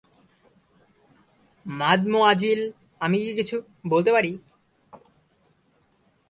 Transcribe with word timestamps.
Mademoiselle, 1.65 2.61
আমি 3.01 3.17
কি 3.23 3.31
কিছু 3.39 3.55
বলতে 3.89 4.09
পারি? 4.11 4.31